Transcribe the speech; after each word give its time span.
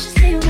just 0.00 0.16
stay 0.16 0.34
me 0.34 0.49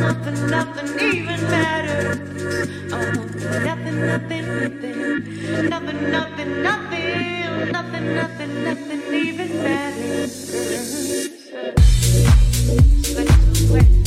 nothing, 0.00 0.46
nothing 0.50 1.00
even 1.00 1.40
matters. 1.50 2.18
Oh, 2.92 3.12
nothing, 3.64 3.98
nothing, 4.06 4.46
nothing, 4.60 5.68
nothing, 5.68 6.10
nothing, 6.10 6.62
nothing, 6.62 7.72
nothing, 7.72 8.14
nothing, 8.14 8.64
nothing 8.64 9.02
even 9.14 9.62
matters. 9.62 10.34
Let's. 13.70 14.03